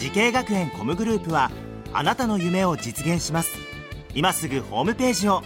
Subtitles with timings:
[0.00, 1.50] 滋慶学園 COMグループは
[1.92, 3.58] あなたの夢を実現します。
[4.14, 5.42] 今すぐホームページを。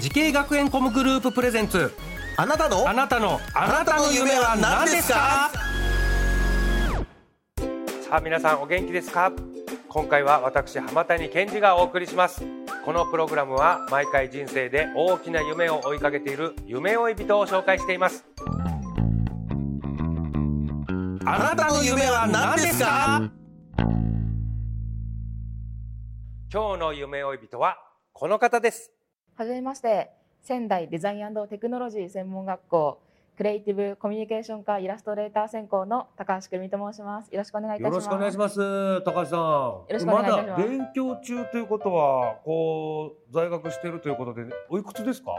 [0.00, 1.92] 滋慶学園 COMグループプレゼンツ。
[2.36, 2.88] あなたの？
[2.88, 3.40] あなたの？
[3.52, 5.50] あなたの夢は何ですか？
[8.08, 9.32] さあ皆さんお元気ですか？
[9.88, 12.44] 今回は私浜谷健司がお送りします。
[12.84, 18.24] このプログラムは毎回人生で大きな夢を追いかけている夢追い人を紹介しています
[21.30, 23.30] あなたの夢は何ですか？
[26.50, 27.76] 今日の夢追い人は
[28.14, 28.90] この方です。
[29.36, 33.02] はじめまして仙台デザインテクノロジー専門学校
[33.36, 37.30] クリエイティブコミュニケーション科イラストレーター専攻の高橋久美と申します。
[37.30, 37.92] よろしくお願いいたします。
[37.92, 39.02] よろしくお願いします。
[39.02, 39.38] 高橋さん。
[39.40, 40.46] よろしくお願いします。
[40.46, 45.32] まだ勉強中ということはこう在学しているということでおいくつですか？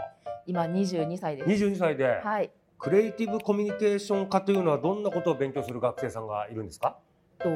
[0.46, 1.66] 今22歳です。
[1.66, 6.98] 22歳で、はいクリエイティブコミュニケーション科というのはどんなことを勉強する学生さんがいるんですか？
[7.38, 7.50] と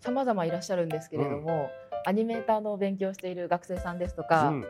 [0.00, 1.70] 様々いらっしゃるんですけれども、
[2.04, 4.66] アニメーターの勉強をしている学生さんですとか、うん。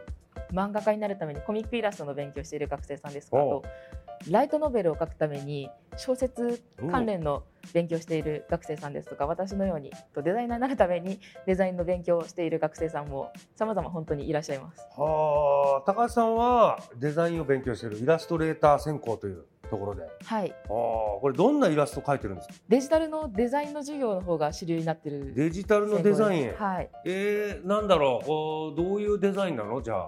[0.52, 7.42] 漫画家になるためにコミックイラストの勉強をしている学生さんですとかライトノベルを書くために小説関連の
[7.74, 14.86] 勉強をしている学生さんですとか私のようにとデザイナーになるためにデザインの勉強をしている学生さんも様々本当にいらっしゃいます。
[14.96, 20.02] はあ高橋さんはデザインを勉強しているイラストレーター専攻というところで。
[20.02, 22.54] ああはい、これどんなイラスト描いてるんですか？
[22.68, 25.34] デジタルのデザインの授業の方が主流になってる。
[25.34, 29.82] デジタルのデザインはい、えー、なんだろうこうどういうデザインなの？
[29.82, 30.06] じゃ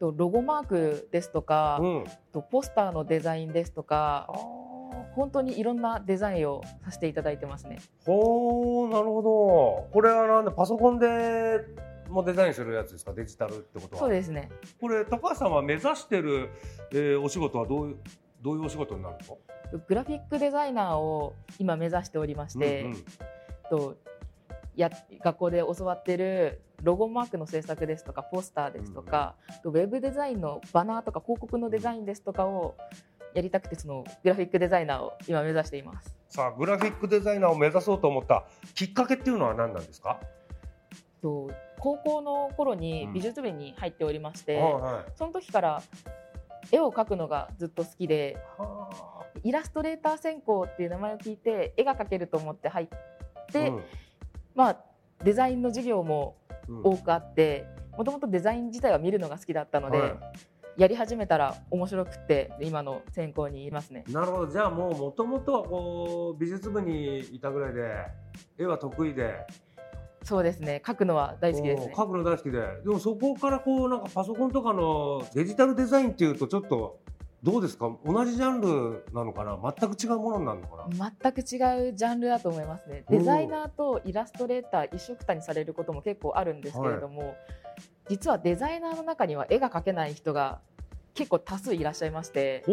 [0.00, 2.04] とロゴマークですとかあ、うん。
[2.32, 4.26] とポスターのデザインですとか
[5.14, 7.78] 本当にいろんなデザインをさせていただいてますね。
[8.04, 9.88] ほうなるほど。
[9.92, 11.60] これはなんだパソコンで
[12.08, 13.12] もデザインするやつですか？
[13.12, 14.00] デジタルってことは。
[14.00, 14.50] そうですね。
[14.80, 16.50] これ高橋さんは目指してる、
[16.92, 17.96] えー、お仕事はどういう
[18.42, 19.38] どういうお仕事になるの？
[19.88, 23.04] グラフィックデザイナーを今目指しておりまして、うんうん。
[23.70, 23.96] と
[24.76, 24.90] や
[25.24, 32.76] 学校で教わってるロゴマークの制作ですとかポスターですとか、とウェブデザインのバナーとか広告のデザインですとかを
[33.34, 36.14] やりたくてそのグラフィックデザイナーを今目指しています。
[36.28, 38.44] さあグラフィックデザイナーを目指そうと思った
[38.74, 40.20] きっかけっていうのは何なんですか、
[41.22, 43.12] と高校の頃にうん。
[43.14, 45.12] 美術部に入っておりまして、はい。
[45.16, 45.82] その時から
[46.72, 48.90] 絵を描くのがずっと好きでは
[49.44, 52.88] イラストレーター専攻っていう名前を聞いて絵が描けると思って入っ
[53.52, 53.82] て、うん。
[54.54, 54.76] まあ
[55.24, 56.36] デザインの授業も
[56.68, 56.80] うん。
[56.82, 57.64] 多くあって
[57.96, 60.12] もともとデザイン自体は見るのが好きだったので、はい。
[60.76, 64.04] やり始めたら面白くって今の専攻にいますね。
[64.08, 64.52] なるほど。
[64.52, 68.06] じゃあもうもともとはこう美術部にいたぐらいで
[68.58, 69.46] 絵は得意で
[70.26, 70.82] そうですね。
[70.84, 71.92] 描くのは大好きですね。
[71.94, 72.08] こう。
[72.08, 72.58] 描くの大好きで。
[72.84, 76.98] でもそこからこうなんかパソコンとかのデジタルデザインっていうとちょっと
[77.44, 77.92] どうですか？
[78.04, 79.56] 同じジャンルなのかな？
[79.78, 81.12] 全く違うものになるのかな？
[81.22, 83.04] 全く違うジャンルだと思いますね。
[83.08, 87.36] デザイナーとイラストレーター一緒くたにされることも結構あるんですけれども、
[88.08, 90.58] 実はデザイナーの中には絵が描けない人が
[91.14, 92.64] 結構多数いらっしゃいまして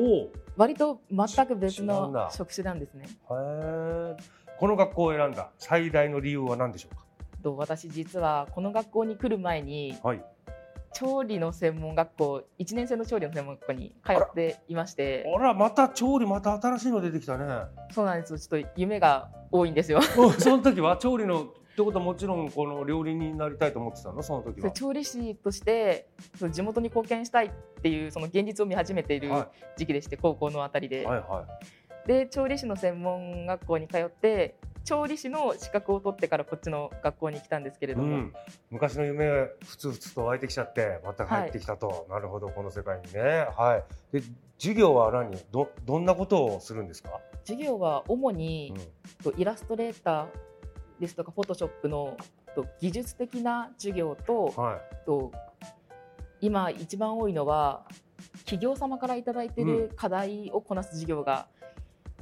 [0.58, 3.08] 割と全く別の職種なんですね。
[3.28, 7.04] この学校を選んだ最大の理由は何でしょうか？
[7.44, 10.24] と私実はこの学校に来る前にはい。
[10.94, 15.26] 調理の専門学校1年生の調理の専門学校に通っていまして。
[15.36, 15.54] あら。
[15.54, 17.46] また調理また新しいの出てきたね。
[17.92, 18.40] そうなんですよ。
[18.40, 20.00] ちょっと夢が多いんですよ。
[20.18, 20.98] おその時は？
[20.98, 21.46] 調理のっ
[21.76, 24.22] てことはもちろんこの料理人になりたいと思ってたの？
[24.22, 24.70] その時は。
[24.70, 27.52] 調理師としてその地元に貢献したいっ
[27.82, 31.48] ていうその現実を見始めているは時期でして、高校のあたりで、はいは
[32.06, 38.34] で調理師の専門学校に通って調理師の資格を取ってからこっちの学校に来たんですけれい、うども、ん、
[38.70, 43.48] 昔の夢がふつふつと湧いてきちゃってまた帰ってきたと、なるほどこの世界にね。
[43.58, 43.82] は
[44.12, 44.20] い。
[44.20, 44.24] で
[44.58, 45.38] 授業は何？
[45.52, 48.74] どどんなことをするんですか、授業は主に
[49.26, 50.28] うん、とイラストレーター
[51.00, 52.18] ですとかフォトショップの
[52.56, 55.06] と技術的な授業とはい。
[55.06, 55.32] と
[56.42, 57.86] 今一番多いのは
[58.40, 61.48] 企業様からいただいている課題をこなす授業が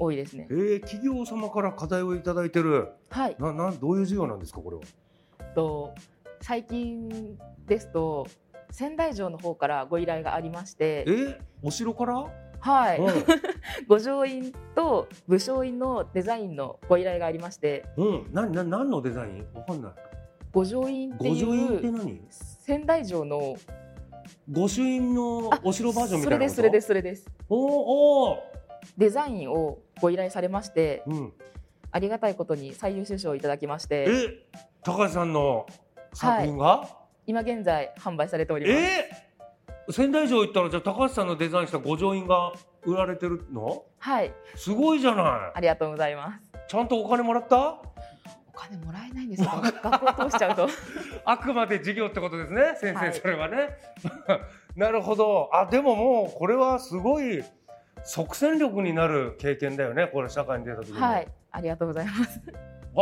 [0.01, 0.47] 多いですね。
[0.49, 4.81] えー、企業様から課題をいただいてるはい、ななんどういう授業なんですかこれは？
[5.53, 5.93] と
[6.41, 7.37] 最近
[7.67, 8.25] ですと
[8.71, 11.11] 仙台城の方からご依頼がありましてえ？
[11.11, 12.25] ー、お城から？
[12.63, 13.03] はい、う
[13.87, 19.47] 五条 院と武将院のデザインのご依頼がありましてん、うん、な、な、何のデザイン？
[19.53, 19.91] わかんない。
[20.53, 22.21] 御城院っていう何？
[22.29, 23.55] 仙台城の
[24.51, 26.61] 御朱印のあお城バージョンみそたいなこと？
[26.61, 27.23] れですそれです。
[27.23, 28.50] それですおお、お
[28.97, 31.33] デザインをご依頼されましてーうん。
[31.91, 34.05] ありがたいことに最優秀賞をいただきまして。
[34.07, 35.65] え、高橋さんの
[36.13, 36.87] 作品が？
[37.27, 38.77] 今現在販売されております。
[38.77, 39.31] えー
[39.89, 42.53] 仙台城行ったらじゃあ高橋さんのデザインした御城印が
[42.85, 43.83] 売られてるの？
[43.97, 44.31] はい。
[44.55, 46.43] すごいじゃなありがとうございます。
[46.55, 47.57] いちゃんとお金もらった？
[47.57, 47.81] お
[48.53, 49.49] 金もらえないんですよ。
[49.49, 50.67] 学校通しちゃうと。
[51.25, 52.75] あくまで授業ってことですね。
[52.79, 53.13] 先生、はい。
[53.13, 53.69] それはね。
[54.77, 55.49] なるほど。
[55.51, 57.43] あでももうこれはすごい
[58.03, 60.99] 即戦力になる経験だよねこれ社会に出た時に。
[60.99, 61.27] はい。
[61.51, 62.41] ありがとうございます。
[62.97, 63.01] あ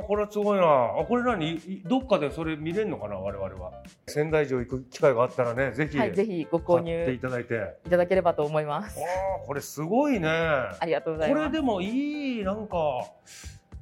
[0.00, 0.64] あこれはすごいな。
[1.00, 1.54] あこれ何？
[1.54, 3.72] いどっかでそれ見れるのかな我々は。
[4.06, 7.76] 仙台城行く機会があったらねぜひはいぜひご購買ってい入ただいて。
[7.86, 9.00] いただければと思います。
[9.00, 9.02] あ
[9.42, 10.28] あこれすごいね。
[10.28, 11.46] ありがとうございます。
[11.46, 12.76] これでもいいなんか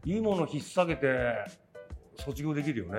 [0.04, 1.34] いいもの引っ提げて
[2.16, 2.98] 卒業できるよね。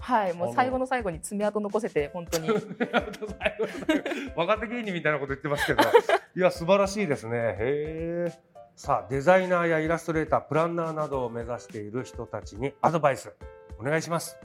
[0.00, 2.48] はいもう最後の最後に爪痕残せて本当に。
[4.36, 5.82] 若手芸人みたいなこと言ってますけど。
[6.36, 7.36] いや素晴らしいですね。
[7.36, 8.32] へえ。
[8.76, 13.34] さあデザイナーやイラストレータープランナーなどを目指している人たちにアドバイス
[13.78, 14.38] お願いします。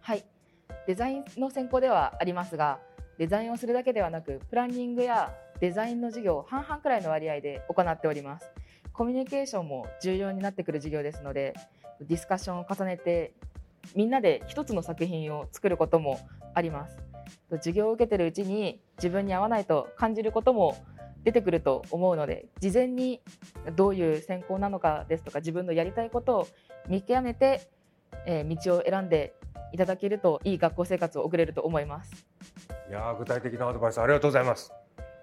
[0.00, 0.24] はい。
[0.86, 2.80] デザインの専攻ではありますが
[3.18, 8.50] デザインをするだけではなくプランニングやデザインの授業を半々くらいの割合で行っております。
[8.92, 11.54] コミュニケーションも重要になってくる授業ですので
[12.00, 13.32] ディスカッションを重ねて
[13.94, 16.18] みんなで一つの作品を作ることも
[16.54, 16.98] あります。
[17.50, 20.76] 授業を受けてるうちに自分に合わないと感じることも
[21.24, 23.20] 出てくると思うので事前に
[23.76, 26.48] どういう専攻なのかですとか自分のやりたいことを
[26.88, 27.68] 見極めて、
[28.24, 29.34] えー道を選んで
[29.72, 32.26] いただけるといい学校生活を送れると思います。
[32.88, 34.72] いや具体的なアドバイスありがとうございます。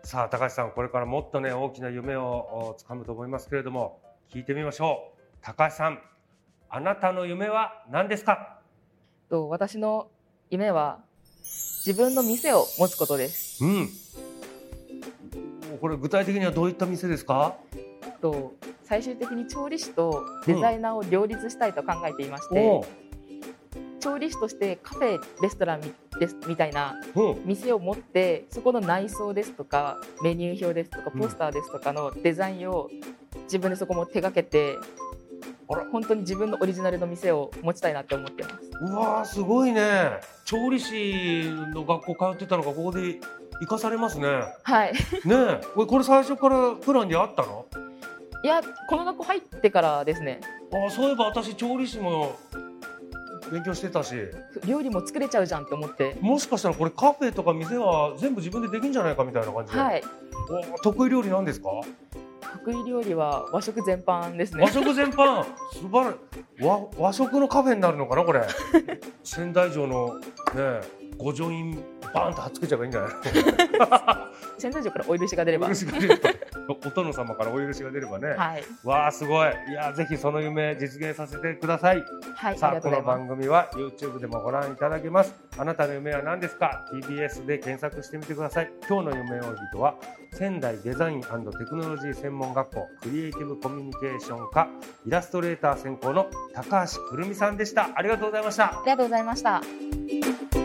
[0.03, 5.37] さあ高橋さんこれからもっとね大きな夢をお掴むと思いますけれども聞いてみましょう。
[5.41, 6.14] 高橋さん。
[6.69, 8.59] あなたの夢は何ですか？
[9.29, 10.07] と私の
[10.49, 10.99] 夢は
[11.43, 13.63] 自分の店を持つことです。
[13.63, 13.89] うん。
[15.79, 17.55] これ具体的にはどういった店ですか？
[18.21, 18.53] と
[18.83, 22.83] 最終的に調理師とデザイナーを両立したいと考えていまして、おう。
[23.99, 27.41] 調理師としてカフェレストランみですみたいなうん。
[27.45, 31.21] 店を持ってそこの内装ですとかメニュー表ですとかうん。
[31.21, 32.89] ポスターですとかのデザインを
[33.43, 34.75] 自分でそこも手掛けて
[35.67, 38.55] 本当に自分のオリジナルの店を持ちたいなって思ってます。
[38.81, 40.19] うわーすごいね。
[40.45, 43.19] 調理師の学校通ってたのがここで
[43.59, 44.27] 生かされますね。
[44.27, 44.93] ねはい。
[44.93, 45.61] え。
[45.73, 47.65] これこれ最初からプランにあったの？
[48.43, 50.41] いやこの学校入ってからですね。
[50.87, 52.35] あそういえば私調理師も
[53.51, 54.15] 勉強してたし。
[54.67, 56.15] 料理も作れちゃうじゃんって思って。
[56.19, 60.03] もしかしたらこれカフェとか店は全部自分でできんじゃないかみたいな感じで、はい。
[60.73, 61.69] お得意料理なんですか？
[62.65, 64.63] 得意料理は和食全般ですね。
[64.63, 65.43] 和食全般？
[65.73, 68.41] 素晴ら和和食のカフェになるのかなこれ？
[69.23, 70.81] 仙台城のね
[71.17, 71.77] 御城印
[72.13, 73.11] バーンと貼っつけちゃえばいいんじゃない？
[74.59, 75.67] 仙台城からお許しが出れば
[76.67, 78.63] お殿様からお許しが出ればね、はい。
[78.83, 79.49] わあすごい。
[79.69, 82.03] いやぜひその夢実現させてください。
[82.35, 85.33] はいさあこの番組は YouTube でもご覧いただけます。
[85.57, 88.71] あなたの夢は何ですか？TBS で検索してみてください。
[88.87, 89.95] 今日の夢追い人は
[90.33, 94.67] 仙台デザインテクノロジー専門学校クリエイティブコミュニケーション科
[95.05, 97.89] イラストレーター専攻の高橋来実さんでした。
[97.95, 98.65] ありがとうございました。
[98.65, 100.64] ありがとうございました